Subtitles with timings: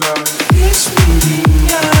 [0.00, 0.38] love.
[0.50, 1.95] Kiss me.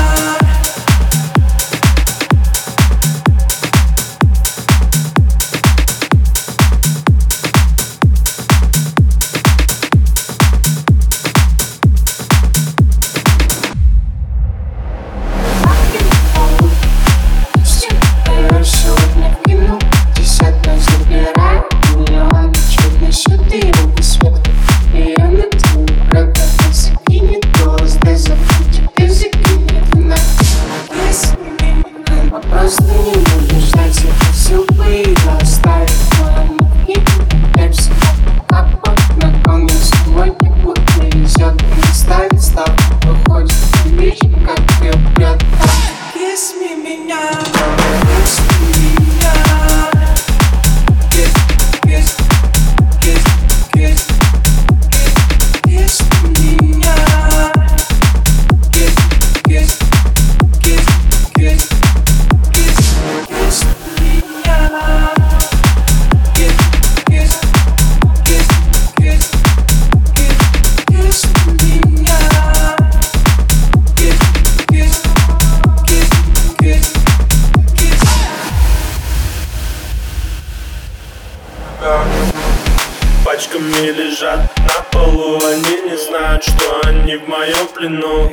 [83.56, 84.58] Пачками лежат.
[84.58, 88.30] На полу Они не знают, что они в моем плену.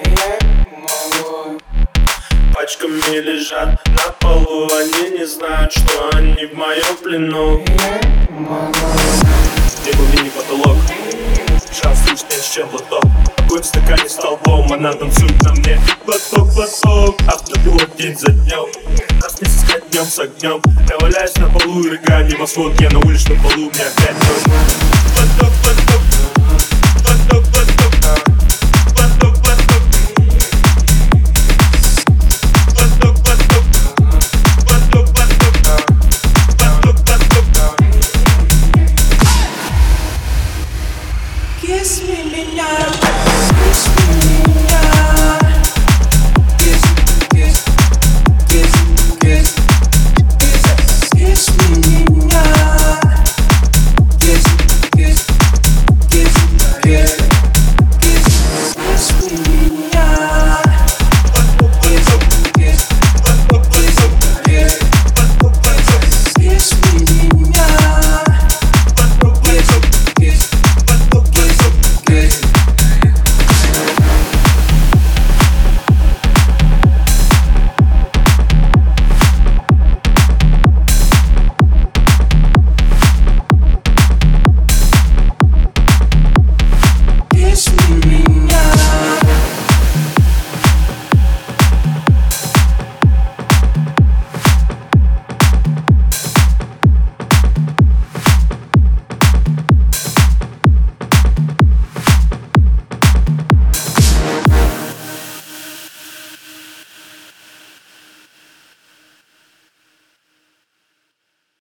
[2.53, 3.79] Пачками лежат.
[3.87, 7.63] На полу Они не знают, что они в моем плену.
[9.85, 10.77] Небо мини потолок.
[11.71, 13.05] Шанс вкуснее, чем лоток
[13.37, 15.79] Огонь в стакане столбом Она танцует на мне.
[16.05, 18.65] Глоток, глоток Автопилот день за днем
[19.21, 22.79] Нас не сыскать днем с огнем Я валяюсь на полу и рыгаю небосвод.
[22.79, 24.72] Я на уличном полу, меня опять ночь